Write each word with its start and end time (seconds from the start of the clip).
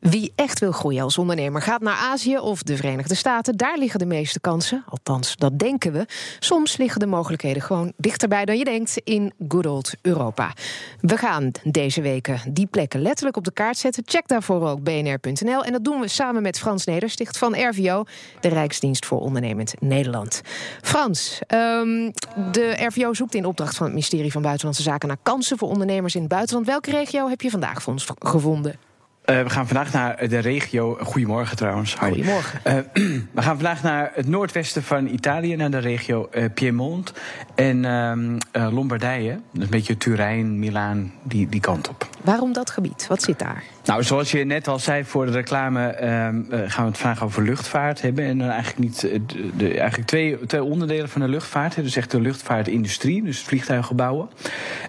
Wie 0.00 0.32
echt 0.34 0.58
wil 0.58 0.72
groeien 0.72 1.02
als 1.02 1.18
ondernemer 1.18 1.62
gaat 1.62 1.80
naar 1.80 1.96
Azië 1.96 2.38
of 2.38 2.62
de 2.62 2.76
Verenigde 2.76 3.14
Staten. 3.14 3.56
Daar 3.56 3.78
liggen 3.78 3.98
de 3.98 4.06
meeste 4.06 4.40
kansen. 4.40 4.84
Althans, 4.88 5.36
dat 5.36 5.58
denken 5.58 5.92
we. 5.92 6.06
Soms 6.38 6.76
liggen 6.76 7.00
de 7.00 7.06
mogelijkheden 7.06 7.62
gewoon 7.62 7.92
dichterbij 7.96 8.44
dan 8.44 8.58
je 8.58 8.64
denkt 8.64 9.00
in 9.04 9.32
good 9.48 9.66
old 9.66 9.94
Europa. 10.02 10.52
We 11.00 11.16
gaan 11.16 11.50
deze 11.62 12.00
weken 12.00 12.40
die 12.48 12.66
plekken 12.66 13.00
letterlijk 13.02 13.36
op 13.36 13.44
de 13.44 13.52
kaart 13.52 13.78
zetten. 13.78 14.02
Check 14.06 14.28
daarvoor 14.28 14.68
ook 14.68 14.82
bnr.nl. 14.82 15.64
En 15.64 15.72
dat 15.72 15.84
doen 15.84 16.00
we 16.00 16.08
samen 16.08 16.42
met 16.42 16.58
Frans 16.58 16.84
Nedersticht 16.84 17.38
van 17.38 17.68
RVO, 17.68 18.04
de 18.40 18.48
Rijksdienst 18.48 19.06
voor 19.06 19.20
Ondernemend 19.20 19.74
Nederland. 19.80 20.40
Frans, 20.82 21.40
um, 21.48 22.12
de 22.52 22.84
RVO 22.86 23.14
zoekt 23.14 23.34
in 23.34 23.44
opdracht 23.44 23.76
van 23.76 23.84
het 23.86 23.94
ministerie 23.94 24.32
van 24.32 24.42
Buitenlandse 24.42 24.82
Zaken 24.82 25.08
naar 25.08 25.16
kansen 25.22 25.58
voor 25.58 25.68
ondernemers 25.68 26.14
in 26.14 26.20
het 26.20 26.30
buitenland. 26.30 26.66
Welke 26.66 26.90
regio 26.90 27.28
heb 27.28 27.40
je 27.40 27.50
vandaag 27.50 27.82
voor 27.82 27.92
ons 27.92 28.06
gevonden? 28.18 28.85
Uh, 29.30 29.42
we 29.42 29.50
gaan 29.50 29.66
vandaag 29.66 29.92
naar 29.92 30.28
de 30.28 30.38
regio. 30.38 30.96
Goedemorgen 31.00 31.56
trouwens. 31.56 31.94
Goedemorgen. 31.94 32.60
Uh, 32.66 32.74
we 33.34 33.42
gaan 33.42 33.54
vandaag 33.54 33.82
naar 33.82 34.10
het 34.14 34.28
noordwesten 34.28 34.82
van 34.82 35.06
Italië, 35.06 35.56
naar 35.56 35.70
de 35.70 35.78
regio 35.78 36.28
uh, 36.32 36.44
Piemont 36.54 37.12
en 37.54 37.84
ehm, 37.84 38.74
Lombardije. 38.74 39.40
Dus 39.52 39.64
een 39.64 39.70
beetje 39.70 39.96
Turijn, 39.96 40.58
Milaan, 40.58 41.12
die, 41.22 41.48
die 41.48 41.60
kant 41.60 41.88
op. 41.88 42.08
Waarom 42.22 42.52
dat 42.52 42.70
gebied? 42.70 43.06
Wat 43.06 43.22
zit 43.22 43.38
daar? 43.38 43.62
Nou, 43.86 44.02
zoals 44.02 44.30
je 44.30 44.44
net 44.44 44.68
al 44.68 44.78
zei 44.78 45.04
voor 45.04 45.26
de 45.26 45.32
reclame, 45.32 45.86
ehm, 45.86 46.42
gaan 46.50 46.84
we 46.84 46.90
het 46.90 46.98
vandaag 46.98 47.22
over 47.22 47.42
luchtvaart 47.42 48.02
hebben. 48.02 48.24
En 48.24 48.38
dan 48.38 48.48
eigenlijk, 48.48 48.78
niet, 48.78 49.00
de, 49.00 49.50
de, 49.56 49.78
eigenlijk 49.78 50.08
twee, 50.08 50.46
twee 50.46 50.62
onderdelen 50.62 51.08
van 51.08 51.20
de 51.20 51.28
luchtvaart. 51.28 51.74
Dus 51.74 51.96
echt 51.96 52.10
de 52.10 52.20
luchtvaartindustrie, 52.20 53.22
dus 53.22 53.40
vliegtuigen 53.40 53.96
bouwen. 53.96 54.28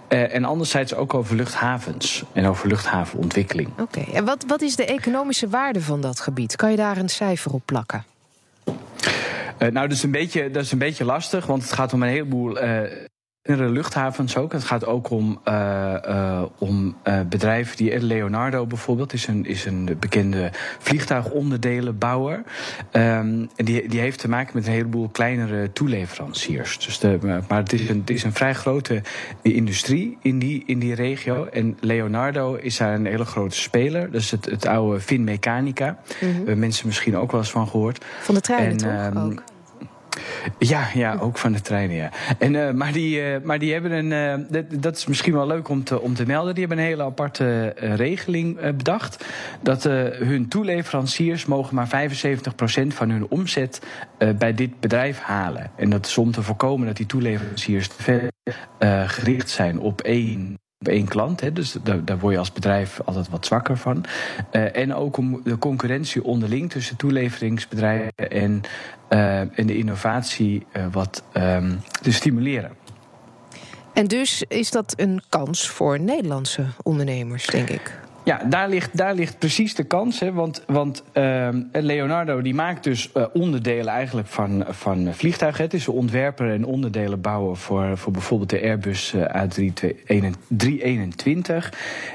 en 0.08 0.46
anderzijds 0.46 0.96
ook 0.96 1.14
over 1.14 1.36
luchthavens 1.36 2.24
en 2.34 2.46
over 2.46 2.68
luchthavenontwikkeling. 2.68 3.70
Oké, 3.80 4.00
okay 4.00 4.24
wat, 4.24 4.44
wat 4.48 4.62
is 4.62 4.76
de 4.76 4.86
economische 4.86 5.50
waarde 5.50 5.82
van 5.82 6.02
dat 6.02 6.20
gebied? 6.20 6.56
Kan 6.56 6.72
je 6.72 6.78
daar 6.78 6.98
een 6.98 7.10
cijfer 7.10 7.52
op 7.52 7.62
plakken? 7.66 8.06
Uh, 9.60 9.70
nou, 9.70 9.88
dat 9.88 9.98
is, 9.98 10.04
een 10.04 10.12
beetje, 10.12 10.52
dat 10.52 10.64
is 10.64 10.72
een 10.72 10.78
beetje 10.78 11.06
lastig, 11.06 11.46
want 11.46 11.62
het 11.62 11.74
gaat 11.74 11.94
om 11.94 12.04
een 12.04 12.10
heleboel 12.10 12.64
uh, 12.64 12.82
luchthavens 13.56 14.38
ook. 14.38 14.52
Het 14.52 14.64
gaat 14.64 14.86
ook 14.86 15.10
om, 15.10 15.40
uh, 15.48 15.94
uh, 16.08 16.42
om 16.58 16.96
uh, 17.04 17.20
bedrijven 17.30 17.78
die 17.78 18.00
Leonardo 18.00 18.66
bijvoorbeeld 18.66 19.14
is 19.14 19.28
een, 19.28 19.46
is 19.46 19.66
een 19.66 19.98
bekende 20.00 20.52
vliegtuigonderdelenbouwer. 20.80 22.36
Um, 22.36 22.44
en 22.92 23.50
die, 23.56 23.88
die 23.88 24.00
heeft 24.00 24.20
te 24.20 24.30
maken 24.30 24.52
met 24.56 24.68
een 24.68 24.74
heleboel 24.74 25.10
kleinere 25.10 25.72
toeleveranciers. 25.72 26.86
Dus 26.86 27.00
de, 27.00 27.18
maar 27.48 27.60
het 27.60 27.74
is, 27.74 27.90
een, 27.90 28.00
het 28.00 28.10
is 28.10 28.24
een 28.24 28.34
vrij 28.34 28.54
grote 28.54 29.02
industrie 29.42 30.18
in 30.22 30.40
die, 30.40 30.64
in 30.66 30.80
die 30.80 30.96
regio. 30.96 31.46
En 31.46 31.78
Leonardo 31.80 32.56
is 32.56 32.78
daar 32.78 32.94
een 32.94 33.06
hele 33.06 33.26
grote 33.26 33.56
speler. 33.56 34.12
Dat 34.12 34.22
is 34.22 34.32
het, 34.32 34.46
het 34.46 34.66
oude 34.66 35.00
Finmechanica. 35.00 35.90
Mm 35.90 35.98
-hmm. 36.20 36.36
Hebben 36.36 36.60
mensen 36.60 36.88
misschien 36.88 37.18
ook 37.18 37.32
wel 37.32 37.40
eens 37.40 37.52
van 37.52 37.68
gehoord. 37.68 38.06
Van 38.20 38.36
de 38.36 38.42
treinen 38.42 38.72
en, 38.72 38.78
toch 38.78 39.24
um, 39.24 39.32
ook? 39.32 39.44
Ja, 40.60 40.88
ja, 40.94 41.18
ook 41.20 41.38
van 41.38 41.52
de 41.52 41.62
treinen, 41.62 41.96
ja. 41.96 42.12
En, 42.40 42.54
uh, 42.54 42.72
maar, 42.72 42.92
die, 42.92 43.22
uh, 43.22 43.42
maar 43.44 43.60
die 43.60 43.74
hebben 43.74 43.92
een. 43.92 44.40
Uh, 44.40 44.46
dat, 44.50 44.66
dat, 44.82 44.98
is 44.98 45.06
misschien 45.06 45.34
wel 45.34 45.48
leuk 45.48 45.70
om 45.70 45.84
te, 45.84 46.02
om 46.02 46.14
te 46.14 46.26
melden. 46.26 46.54
Die 46.54 46.66
hebben 46.66 46.84
een 46.84 46.90
hele 46.90 47.04
aparte 47.04 47.74
regeling 47.76 48.76
bedacht. 48.76 49.26
Dat 49.62 49.84
hun 49.84 50.48
toeleveranciers 50.48 51.46
mogen 51.46 51.76
maar 51.76 52.10
75% 52.10 52.88
van 52.88 53.10
hun 53.10 53.28
omzet 53.28 53.82
bij 54.38 54.54
dit 54.54 54.80
bedrijf 54.80 55.20
halen. 55.20 55.72
En 55.76 55.90
dat 55.90 56.06
is 56.06 56.18
om 56.18 56.32
te 56.32 56.44
voorkomen 56.44 56.88
dat 56.88 56.98
die 56.98 57.06
toeleveranciers 57.06 57.88
te 57.88 58.04
ver 58.04 58.32
gericht 59.08 59.50
zijn 59.50 59.80
op 59.80 60.02
één 60.02 60.58
op 60.80 60.88
één 60.88 61.08
klant. 61.08 61.42
Hè, 61.42 61.54
dus 61.54 61.76
daar, 61.84 62.06
daar, 62.06 62.20
word 62.20 62.34
je 62.34 62.40
als 62.40 62.52
bedrijf 62.52 63.00
altijd 63.06 63.30
wat 63.30 63.46
zwakker 63.46 63.78
van. 63.78 64.06
Uh, 64.52 64.76
en 64.76 64.94
ook 64.94 65.18
om 65.18 65.42
de 65.44 65.58
concurrentie 65.58 66.24
onderling 66.24 66.70
tussen 66.70 66.96
toeleveringsbedrijven 66.96 68.12
en, 68.16 68.62
en 69.56 69.68
de 69.68 69.78
innovatie 69.78 70.66
uh, 70.78 70.86
wat 70.92 71.24
um, 71.34 71.82
te 72.02 72.12
stimuleren. 72.12 72.72
En 73.94 74.08
dus 74.08 74.44
is 74.48 74.72
dat 74.72 74.94
een 74.98 75.22
kans 75.30 75.70
voor 75.70 76.00
Nederlandse 76.00 76.66
ondernemers, 76.84 77.46
denk 77.46 77.70
ik. 77.70 78.00
Ja, 78.28 78.42
daar 78.50 78.70
ligt, 78.70 78.98
daar 78.98 79.16
ligt 79.16 79.40
precies 79.40 79.76
de 79.76 79.84
kans. 79.84 80.20
Hè, 80.20 80.34
want 80.34 80.64
want 80.66 81.04
uh, 81.14 81.50
Leonardo 81.72 82.42
die 82.42 82.54
maakt 82.54 82.84
dus 82.84 83.10
uh, 83.18 83.26
onderdelen 83.34 83.94
eigenlijk 83.94 84.28
van, 84.28 84.66
van 84.70 85.14
vliegtuigen. 85.14 85.64
Het 85.64 85.74
is 85.74 85.88
een 85.88 85.94
ontwerper 85.94 86.52
en 86.52 86.66
onderdelen 86.66 87.22
bouwen 87.22 87.58
voor, 87.58 87.98
voor 87.98 88.12
bijvoorbeeld 88.12 88.50
de 88.50 88.62
Airbus 88.62 89.16
A321. 89.16 89.20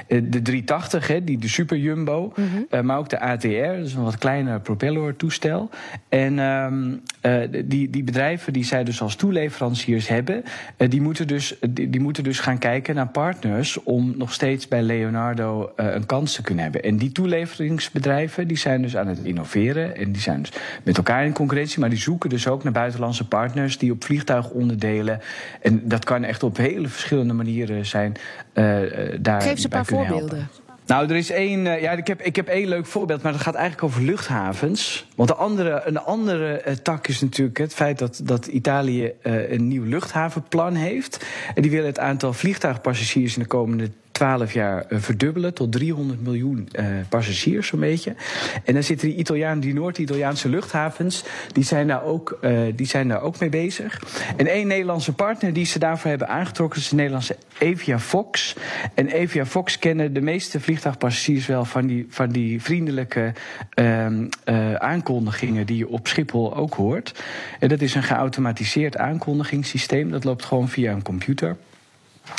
Uh, 0.07 0.21
de 0.23 0.41
380, 0.41 1.07
hè, 1.07 1.23
die, 1.23 1.37
de 1.37 1.47
Super 1.47 1.77
Jumbo. 1.77 2.33
Mm 2.35 2.45
-hmm. 2.69 2.85
maar 2.85 2.97
ook 2.97 3.09
de 3.09 3.19
ATR, 3.19 3.47
is 3.47 3.93
een 3.93 4.03
wat 4.03 4.17
kleiner 4.17 4.59
propellertoestel. 4.59 5.69
En 6.09 6.33
uh, 6.37 7.41
die, 7.65 7.89
die 7.89 8.03
bedrijven 8.03 8.53
die 8.53 8.65
zij 8.65 8.83
dus 8.83 9.01
als 9.01 9.15
toeleveranciers 9.15 10.07
hebben... 10.07 10.43
die, 10.77 11.01
moeten 11.01 11.27
dus, 11.27 11.55
die, 11.69 11.89
die, 11.89 12.01
moeten 12.01 12.23
dus 12.23 12.39
gaan 12.39 12.57
kijken 12.57 12.95
naar 12.95 13.07
partners... 13.07 13.83
om 13.83 14.13
nog 14.17 14.33
steeds 14.33 14.67
bij 14.67 14.81
Leonardo 14.81 15.71
een 15.75 16.02
kans 16.05 16.35
te 16.35 16.41
kunnen 16.41 16.63
hebben. 16.63 16.83
En 16.83 16.97
die 16.97 17.11
toeleveringsbedrijven 17.11 18.47
die 18.47 18.57
zijn 18.57 18.81
dus 18.81 18.97
aan 18.97 19.07
het 19.07 19.19
innoveren. 19.23 19.95
En 19.95 20.11
die 20.11 20.21
zijn 20.21 20.41
dus 20.41 20.51
met 20.83 20.97
elkaar 20.97 21.25
in 21.25 21.33
concurrentie. 21.33 21.79
Maar 21.79 21.89
die 21.89 21.99
zoeken 21.99 22.29
dus 22.29 22.47
ook 22.47 22.63
naar 22.63 22.73
buitenlandse 22.73 23.27
partners 23.27 23.77
die 23.77 23.91
op 23.91 24.03
vliegtuigonderdelen. 24.03 25.19
En 25.61 25.81
dat 25.87 26.05
kan 26.05 26.23
echt 26.23 26.43
op 26.43 26.57
hele 26.57 26.87
verschillende 26.87 27.33
manieren 27.33 27.85
zijn. 27.85 28.13
Uh, 28.53 28.79
daar 29.19 29.41
Geef 29.41 29.57
ze 29.57 29.63
een 29.63 29.69
paar 29.69 29.85
voorbeelden. 29.85 30.37
Helpen. 30.37 30.61
Nou, 30.85 31.09
er 31.09 31.15
is 31.15 31.31
één. 31.31 31.63
Ja, 31.63 31.91
ik 31.91 32.07
heb, 32.07 32.21
ik 32.21 32.35
heb 32.35 32.47
één 32.47 32.67
leuk 32.67 32.85
voorbeeld, 32.85 33.21
maar 33.21 33.31
dat 33.31 33.41
gaat 33.41 33.55
eigenlijk 33.55 33.83
over 33.83 34.01
luchthavens. 34.01 35.07
Want 35.15 35.29
de 35.29 35.35
andere, 35.35 35.81
een 35.85 35.97
andere 35.97 36.77
tak 36.81 37.07
is 37.07 37.21
natuurlijk 37.21 37.57
het 37.57 37.73
feit 37.73 37.99
dat, 37.99 38.21
dat 38.23 38.47
Italië 38.47 39.11
een 39.21 39.67
nieuw 39.67 39.83
luchthavenplan 39.83 40.75
heeft. 40.75 41.25
En 41.55 41.61
die 41.61 41.71
willen 41.71 41.85
het 41.85 41.99
aantal 41.99 42.33
vliegtuigpassagiers 42.33 43.35
in 43.35 43.41
de 43.41 43.47
komende 43.47 43.89
12 44.23 44.53
jaar 44.53 44.85
verdubbelen 44.89 45.53
tot 45.53 45.71
300 45.71 46.21
miljoen 46.21 46.69
uh, 46.71 46.85
passagiers, 47.09 47.67
zo'n 47.67 47.79
beetje. 47.79 48.15
En 48.63 48.73
dan 48.73 48.83
zitten 48.83 49.07
die 49.07 49.17
Italianen, 49.17 49.59
die 49.59 49.73
Noord-Italiaanse 49.73 50.49
luchthavens, 50.49 51.23
die 51.51 51.63
zijn, 51.63 51.87
daar 51.87 52.03
ook, 52.03 52.37
uh, 52.41 52.59
die 52.75 52.85
zijn 52.85 53.07
daar 53.07 53.21
ook 53.21 53.39
mee 53.39 53.49
bezig. 53.49 54.01
En 54.37 54.47
één 54.47 54.67
Nederlandse 54.67 55.13
partner 55.13 55.53
die 55.53 55.65
ze 55.65 55.79
daarvoor 55.79 56.09
hebben 56.09 56.27
aangetrokken, 56.27 56.79
is 56.79 56.89
de 56.89 56.95
Nederlandse 56.95 57.37
Evia 57.57 57.99
Fox. 57.99 58.55
En 58.93 59.07
Evia 59.07 59.45
Fox 59.45 59.79
kennen 59.79 60.13
de 60.13 60.21
meeste 60.21 60.59
vliegtuigpassagiers 60.59 61.45
wel 61.45 61.65
van 61.65 61.87
die, 61.87 62.05
van 62.09 62.29
die 62.29 62.61
vriendelijke 62.61 63.33
uh, 63.79 64.75
aankondigingen 64.75 65.65
die 65.65 65.77
je 65.77 65.89
op 65.89 66.07
Schiphol 66.07 66.55
ook 66.55 66.73
hoort. 66.73 67.23
En 67.59 67.69
dat 67.69 67.81
is 67.81 67.95
een 67.95 68.03
geautomatiseerd 68.03 68.97
aankondigingssysteem. 68.97 70.11
Dat 70.11 70.23
loopt 70.23 70.45
gewoon 70.45 70.69
via 70.69 70.91
een 70.91 71.03
computer. 71.03 71.55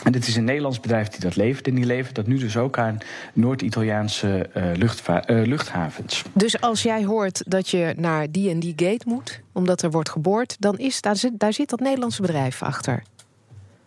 En 0.05 0.13
dit 0.13 0.27
is 0.27 0.37
een 0.37 0.45
Nederlands 0.45 0.81
bedrijf 0.81 1.09
die 1.09 1.21
dat 1.21 1.37
levert. 1.37 1.67
En 1.67 1.75
die 1.75 1.85
levert 1.85 2.15
dat 2.15 2.27
nu 2.27 2.39
dus 2.39 2.57
ook 2.57 2.79
aan 2.79 2.99
Noord-Italiaanse 3.33 4.51
uh, 4.57 4.71
uh, 4.71 5.47
luchthavens. 5.47 6.23
Dus 6.33 6.61
als 6.61 6.83
jij 6.83 7.05
hoort 7.05 7.43
dat 7.47 7.69
je 7.69 7.95
naar 7.97 8.31
die 8.31 8.51
en 8.51 8.61
die 8.61 8.73
gate 8.77 9.05
moet, 9.09 9.41
omdat 9.53 9.83
er 9.83 9.91
wordt 9.91 10.09
geboord, 10.09 10.57
dan 10.59 10.79
is 10.79 11.01
daar, 11.01 11.17
zit, 11.17 11.39
daar 11.39 11.53
zit 11.53 11.71
dat 11.71 11.81
Nederlandse 11.81 12.23
bedrijf 12.23 12.63
achter. 12.63 13.03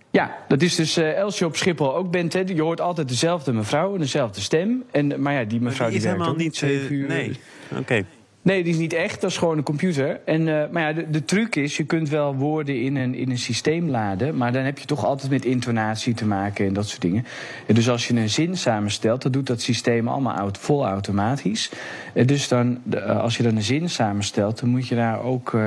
Ja, 0.09 0.37
dat 0.47 0.61
is 0.61 0.75
dus 0.75 0.97
uh, 0.97 1.23
als 1.23 1.39
je 1.39 1.45
op 1.45 1.55
Schiphol 1.55 1.95
ook 1.95 2.11
bent. 2.11 2.33
Hè, 2.33 2.39
je 2.39 2.61
hoort 2.61 2.81
altijd 2.81 3.07
dezelfde 3.07 3.53
mevrouw 3.53 3.93
en 3.93 3.99
dezelfde 3.99 4.41
stem. 4.41 4.83
En, 4.91 5.21
maar 5.21 5.33
ja, 5.33 5.43
die 5.43 5.61
mevrouw 5.61 5.89
die, 5.89 5.99
die 5.99 6.07
is 6.07 6.13
helemaal 6.13 6.35
niet 6.35 6.55
zeven 6.55 6.93
uur. 6.95 7.07
Nee, 7.07 7.39
oké. 7.71 7.79
Okay. 7.79 8.05
Nee, 8.47 8.63
die 8.63 8.73
is 8.73 8.79
niet 8.79 8.93
echt. 8.93 9.21
Dat 9.21 9.29
is 9.29 9.37
gewoon 9.37 9.57
een 9.57 9.63
computer. 9.63 10.19
En, 10.25 10.47
uh, 10.47 10.63
maar 10.71 10.81
ja, 10.81 10.93
de, 10.93 11.09
de, 11.09 11.25
truc 11.25 11.55
is, 11.55 11.77
je 11.77 11.83
kunt 11.83 12.09
wel 12.09 12.35
woorden 12.35 12.81
in 12.81 12.95
een, 12.95 13.15
in 13.15 13.29
een 13.29 13.37
systeem 13.37 13.89
laden... 13.89 14.37
maar 14.37 14.51
dan 14.51 14.63
heb 14.63 14.77
je 14.77 14.85
toch 14.85 15.05
altijd 15.05 15.31
met 15.31 15.45
intonatie 15.45 16.13
te 16.13 16.25
maken 16.25 16.65
en 16.65 16.73
dat 16.73 16.87
soort 16.87 17.01
dingen. 17.01 17.25
En 17.65 17.75
dus 17.75 17.89
als 17.89 18.07
je 18.07 18.15
een 18.15 18.29
zin 18.29 18.57
samenstelt, 18.57 19.21
dan 19.21 19.31
doet 19.31 19.47
dat 19.47 19.61
systeem 19.61 20.07
allemaal 20.07 20.49
vol 20.59 20.85
automatisch. 20.85 21.71
En 22.13 22.25
dus 22.25 22.47
dan, 22.47 22.81
als 23.07 23.37
je 23.37 23.43
dan 23.43 23.55
een 23.55 23.61
zin 23.61 23.89
samenstelt, 23.89 24.59
dan 24.59 24.69
moet 24.69 24.87
je 24.87 24.95
daar 24.95 25.23
ook... 25.23 25.53
Uh, 25.53 25.61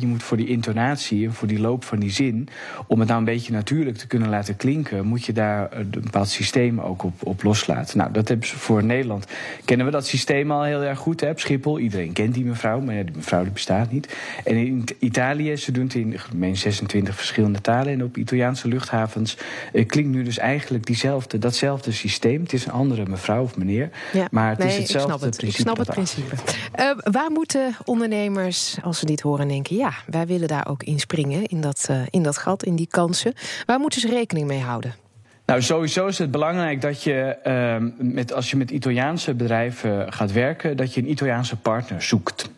je 0.00 0.06
moet 0.06 0.22
voor 0.22 0.36
die 0.36 0.48
intonatie 0.48 1.30
voor 1.30 1.48
die 1.48 1.60
loop 1.60 1.84
van 1.84 1.98
die 1.98 2.10
zin... 2.10 2.48
om 2.86 2.98
het 2.98 3.08
nou 3.08 3.20
een 3.20 3.26
beetje 3.26 3.52
natuurlijk 3.52 3.96
te 3.96 4.06
kunnen 4.06 4.28
laten 4.28 4.56
klinken... 4.56 5.06
moet 5.06 5.24
je 5.24 5.32
daar 5.32 5.68
een 5.72 5.90
bepaald 5.90 6.28
systeem 6.28 6.80
ook 6.80 7.02
op, 7.02 7.14
op 7.22 7.42
loslaten. 7.42 7.98
Nou, 7.98 8.12
dat 8.12 8.28
hebben 8.28 8.46
ze 8.46 8.58
voor 8.58 8.84
Nederland. 8.84 9.26
Kennen 9.64 9.86
we 9.86 9.92
dat 9.92 10.06
systeem 10.06 10.50
al 10.50 10.62
heel 10.62 10.82
erg 10.82 10.98
goed, 10.98 11.20
hè? 11.20 11.32
Schiphol, 11.34 11.78
iedereen 11.78 11.95
kent 12.12 12.34
die 12.34 12.44
mevrouw, 12.44 12.80
maar 12.80 12.94
ja, 12.94 13.02
die 13.02 13.16
mevrouw 13.16 13.42
die 13.42 13.52
bestaat 13.52 13.90
niet. 13.90 14.16
En 14.44 14.56
in 14.56 14.84
Italië, 14.98 15.56
ze 15.56 15.72
doen 15.72 15.84
het 15.84 15.94
in 15.94 16.16
meen 16.34 16.56
26 16.56 17.16
verschillende 17.16 17.60
talen. 17.60 17.92
En 17.92 18.02
op 18.02 18.16
Italiaanse 18.16 18.68
luchthavens 18.68 19.36
eh, 19.72 19.86
klinkt 19.86 20.10
nu 20.10 20.22
dus 20.22 20.38
eigenlijk 20.38 20.86
diezelfde, 20.86 21.38
datzelfde 21.38 21.92
systeem. 21.92 22.42
Het 22.42 22.52
is 22.52 22.66
een 22.66 22.72
andere 22.72 23.06
mevrouw 23.06 23.42
of 23.42 23.56
meneer, 23.56 23.90
ja, 24.12 24.28
maar 24.30 24.48
het 24.48 24.58
nee, 24.58 24.68
is 24.68 24.76
hetzelfde 24.76 25.12
ik 25.12 25.16
snap 25.16 25.30
het, 25.30 25.36
principe. 25.36 25.58
Ik 25.58 25.66
snap 25.66 25.78
het 25.78 25.90
principe. 25.94 26.34
Uh, 26.78 27.12
waar 27.12 27.30
moeten 27.30 27.76
ondernemers, 27.84 28.76
als 28.82 28.98
ze 28.98 29.06
dit 29.06 29.20
horen, 29.20 29.48
denken... 29.48 29.76
ja, 29.76 29.92
wij 30.06 30.26
willen 30.26 30.48
daar 30.48 30.68
ook 30.68 30.82
in 30.82 31.00
springen, 31.00 31.46
in 31.46 31.60
dat, 31.60 31.86
uh, 31.90 32.00
in 32.10 32.22
dat 32.22 32.38
gat, 32.38 32.64
in 32.64 32.76
die 32.76 32.88
kansen. 32.90 33.32
Waar 33.66 33.78
moeten 33.78 34.00
ze 34.00 34.08
rekening 34.08 34.46
mee 34.46 34.60
houden? 34.60 35.05
Nou, 35.46 35.62
sowieso 35.62 36.06
is 36.06 36.18
het 36.18 36.30
belangrijk 36.30 36.80
dat 36.80 37.02
je, 37.02 37.36
uh, 37.46 37.90
met, 37.98 38.32
als 38.32 38.50
je 38.50 38.56
met 38.56 38.70
Italiaanse 38.70 39.34
bedrijven 39.34 40.12
gaat 40.12 40.32
werken, 40.32 40.76
dat 40.76 40.94
je 40.94 41.00
een 41.00 41.10
Italiaanse 41.10 41.56
partner 41.56 42.02
zoekt. 42.02 42.50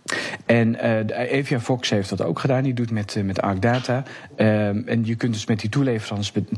En 0.47 0.75
uh, 0.75 1.33
Evia 1.33 1.61
Fox 1.61 1.91
heeft 1.91 2.09
dat 2.09 2.23
ook 2.23 2.39
gedaan. 2.39 2.63
Die 2.63 2.75
doet 2.75 2.91
met, 2.91 3.15
uh, 3.15 3.25
met 3.25 3.41
ArcData. 3.41 4.03
Uh, 4.37 4.69
en 4.69 5.05
je 5.05 5.15
kunt 5.15 5.33
dus 5.33 5.47
met 5.47 5.61
die 5.61 5.71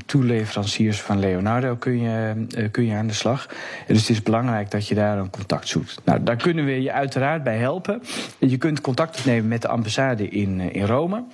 toeleveranciers 0.06 1.00
van 1.00 1.18
Leonardo 1.18 1.76
kun 1.76 2.00
je, 2.00 2.46
kun 2.70 2.86
je 2.86 2.94
aan 2.94 3.06
de 3.06 3.12
slag. 3.12 3.48
Dus 3.86 4.00
het 4.00 4.08
is 4.08 4.22
belangrijk 4.22 4.70
dat 4.70 4.88
je 4.88 4.94
daar 4.94 5.18
een 5.18 5.30
contact 5.30 5.68
zoekt. 5.68 6.00
Nou, 6.04 6.22
daar 6.22 6.36
kunnen 6.36 6.64
we 6.64 6.82
je 6.82 6.92
uiteraard 6.92 7.42
bij 7.42 7.56
helpen. 7.56 8.02
Je 8.38 8.56
kunt 8.56 8.80
contact 8.80 9.18
opnemen 9.18 9.48
met 9.48 9.62
de 9.62 9.68
ambassade 9.68 10.28
in, 10.28 10.60
in 10.60 10.86
Rome. 10.86 11.24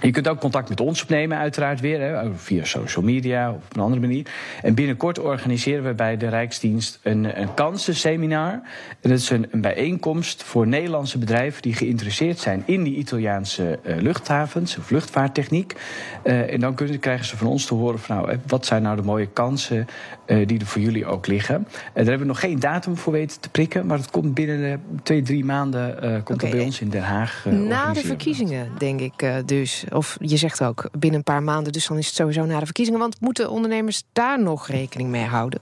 Je 0.00 0.10
kunt 0.10 0.28
ook 0.28 0.40
contact 0.40 0.68
met 0.68 0.80
ons 0.80 1.02
opnemen, 1.02 1.38
uiteraard 1.38 1.80
weer, 1.80 2.00
hè, 2.00 2.34
via 2.34 2.64
social 2.64 3.04
media 3.04 3.50
of 3.50 3.56
op 3.56 3.76
een 3.76 3.82
andere 3.82 4.00
manier. 4.00 4.26
En 4.62 4.74
binnenkort 4.74 5.18
organiseren 5.18 5.84
we 5.84 5.94
bij 5.94 6.16
de 6.16 6.28
Rijksdienst 6.28 6.98
een, 7.02 7.40
een 7.40 7.54
kansenseminar. 7.54 8.52
En 9.00 9.10
dat 9.10 9.18
is 9.18 9.30
een, 9.30 9.46
een, 9.50 9.60
bijeenkomst 9.60 10.42
voor 10.42 10.66
Nederlandse 10.66 11.18
bedrijven 11.18 11.62
die 11.62 11.74
geïnteresseerd 11.74 12.38
zijn 12.38 12.62
in 12.66 12.82
die 12.82 12.96
Italiaanse 12.96 13.78
uh, 13.82 13.96
luchthavens 13.96 14.78
of 14.78 14.90
luchtvaarttechniek. 14.90 15.76
Uh, 16.24 16.52
en 16.52 16.60
dan 16.60 16.74
kunnen, 16.74 16.98
krijgen 16.98 17.26
ze 17.26 17.36
van 17.36 17.46
ons 17.46 17.66
te 17.66 17.74
horen 17.74 17.98
van 17.98 18.16
nou, 18.16 18.38
wat 18.46 18.66
zijn 18.66 18.82
nou 18.82 18.96
de 18.96 19.02
mooie 19.02 19.26
kansen 19.26 19.86
uh, 20.26 20.46
die 20.46 20.60
er 20.60 20.66
voor 20.66 20.80
jullie 20.80 21.06
ook 21.06 21.26
liggen. 21.26 21.54
En 21.54 21.64
daar 21.94 22.04
hebben 22.04 22.18
we 22.18 22.24
nog 22.24 22.40
geen 22.40 22.60
datum 22.60 22.96
voor 22.96 23.12
weten 23.12 23.40
te 23.40 23.48
prikken, 23.48 23.86
maar 23.86 23.96
dat 23.96 24.10
komt 24.10 24.34
binnen 24.34 24.82
twee, 25.02 25.22
drie 25.22 25.44
maanden 25.44 26.00
komt 26.24 26.42
okay. 26.42 26.50
bij 26.50 26.64
ons 26.64 26.80
in 26.80 26.88
Den 26.88 27.02
Haag. 27.02 27.44
Na 27.44 27.92
de 27.92 28.00
verkiezingen, 28.00 28.68
denk 28.78 29.00
ik 29.00 29.24
dus. 29.46 29.81
Of 29.90 30.16
je 30.20 30.36
zegt 30.36 30.62
ook 30.62 30.88
binnen 30.98 31.18
een 31.18 31.24
paar 31.24 31.42
maanden, 31.42 31.72
dus 31.72 31.86
dan 31.86 31.98
is 31.98 32.06
het 32.06 32.14
sowieso 32.14 32.44
na 32.44 32.58
de 32.58 32.64
verkiezingen. 32.64 33.00
Want 33.00 33.20
moeten 33.20 33.50
ondernemers 33.50 34.02
daar 34.12 34.42
nog 34.42 34.68
rekening 34.68 35.10
mee 35.10 35.24
houden? 35.24 35.60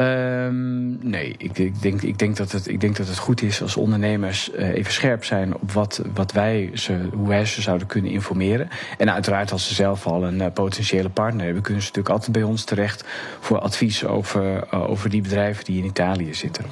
Um, 0.00 0.98
nee, 1.02 1.34
ik, 1.38 1.58
ik, 1.58 1.82
denk, 1.82 2.02
ik, 2.02 2.18
denk 2.18 2.36
dat 2.36 2.52
het, 2.52 2.68
ik 2.68 2.80
denk 2.80 2.96
dat 2.96 3.06
het 3.06 3.18
goed 3.18 3.42
is 3.42 3.62
als 3.62 3.76
ondernemers 3.76 4.50
uh, 4.52 4.68
even 4.68 4.92
scherp 4.92 5.24
zijn 5.24 5.54
op 5.54 5.72
wat, 5.72 6.02
wat 6.14 6.32
wij 6.32 6.70
ze, 6.74 7.08
hoe 7.12 7.28
wij 7.28 7.44
ze 7.44 7.62
zouden 7.62 7.86
kunnen 7.86 8.10
informeren. 8.10 8.68
En 8.98 9.12
uiteraard, 9.12 9.52
als 9.52 9.68
ze 9.68 9.74
zelf 9.74 10.06
al 10.06 10.24
een 10.24 10.40
uh, 10.40 10.46
potentiële 10.54 11.08
partner 11.08 11.44
hebben, 11.44 11.62
kunnen 11.62 11.82
ze 11.82 11.88
natuurlijk 11.88 12.14
altijd 12.14 12.36
bij 12.36 12.42
ons 12.46 12.64
terecht 12.64 13.04
voor 13.40 13.58
advies 13.58 14.04
over, 14.04 14.64
uh, 14.74 14.90
over 14.90 15.10
die 15.10 15.22
bedrijven 15.22 15.64
die 15.64 15.78
in 15.78 15.84
Italië 15.84 16.34
zitten. 16.34 16.64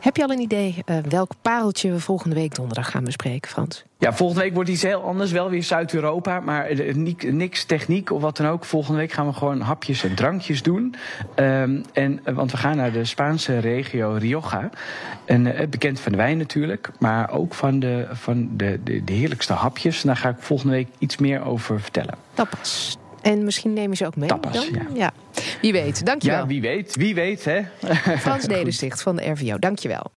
Heb 0.00 0.16
je 0.16 0.22
al 0.22 0.30
een 0.30 0.40
idee 0.40 0.84
welk 1.08 1.32
pareltje 1.42 1.90
we 1.90 2.00
volgende 2.00 2.34
week 2.34 2.54
donderdag 2.54 2.90
gaan 2.90 3.04
bespreken, 3.04 3.50
Frans? 3.50 3.84
Ja, 3.98 4.12
volgende 4.12 4.42
week 4.42 4.54
wordt 4.54 4.70
iets 4.70 4.82
heel 4.82 5.02
anders. 5.02 5.32
Wel 5.32 5.50
weer 5.50 5.62
Zuid-Europa, 5.62 6.40
maar 6.40 6.68
niks 7.26 7.64
techniek 7.64 8.10
of 8.10 8.22
wat 8.22 8.36
dan 8.36 8.46
ook. 8.46 8.64
Volgende 8.64 8.98
week 8.98 9.12
gaan 9.12 9.26
we 9.26 9.32
gewoon 9.32 9.60
hapjes 9.60 10.04
en 10.04 10.14
drankjes 10.14 10.62
doen. 10.62 10.94
Um, 11.36 11.82
en, 11.92 12.20
want 12.24 12.50
we 12.50 12.56
gaan 12.56 12.76
naar 12.76 12.92
de 12.92 13.04
Spaanse 13.04 13.58
regio 13.58 14.16
Rioja. 14.18 14.70
En, 15.24 15.70
bekend 15.70 16.00
van 16.00 16.12
de 16.12 16.18
wijn 16.18 16.38
natuurlijk, 16.38 16.90
maar 16.98 17.30
ook 17.30 17.54
van, 17.54 17.78
de, 17.78 18.06
van 18.10 18.48
de, 18.56 18.80
de, 18.84 19.04
de 19.04 19.12
heerlijkste 19.12 19.52
hapjes. 19.52 20.00
En 20.00 20.06
daar 20.06 20.16
ga 20.16 20.28
ik 20.28 20.36
volgende 20.38 20.72
week 20.72 20.88
iets 20.98 21.16
meer 21.16 21.44
over 21.44 21.80
vertellen. 21.80 22.14
Tapas. 22.34 22.98
En 23.22 23.44
misschien 23.44 23.72
neem 23.72 23.90
je 23.90 23.96
ze 23.96 24.06
ook 24.06 24.16
mee. 24.16 24.28
Tapas, 24.28 24.52
dan? 24.52 24.68
ja. 24.72 24.86
ja. 24.94 25.12
Wie 25.60 25.72
weet, 25.72 26.06
dankjewel. 26.06 26.38
Ja, 26.38 26.46
wie 26.46 26.60
weet, 26.60 26.96
wie 26.96 27.14
weet, 27.14 27.44
hè. 27.44 27.60
Frans 28.18 28.46
Nedersticht 28.56 29.02
van 29.02 29.16
de 29.16 29.30
RVO, 29.30 29.58
dankjewel. 29.58 30.10